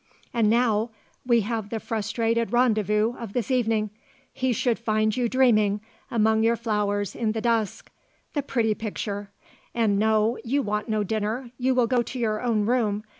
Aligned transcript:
And 0.33 0.49
now 0.49 0.89
we 1.27 1.41
have 1.41 1.69
the 1.69 1.79
frustrated 1.79 2.51
rendezvous 2.51 3.13
of 3.19 3.33
this 3.33 3.51
evening; 3.51 3.91
he 4.33 4.51
should 4.51 4.79
find 4.79 5.15
you 5.15 5.29
dreaming, 5.29 5.79
among 6.09 6.41
your 6.41 6.55
flowers, 6.55 7.15
in 7.15 7.33
the 7.33 7.39
dusk. 7.41 7.91
The 8.33 8.41
pretty 8.41 8.73
picture. 8.73 9.29
And 9.75 9.99
no, 9.99 10.39
you 10.43 10.63
want 10.63 10.89
no 10.89 11.03
dinner; 11.03 11.51
you 11.59 11.75
will 11.75 11.85
go 11.85 12.01
to 12.01 12.17
your 12.17 12.41
own 12.41 12.65
room. 12.65 13.03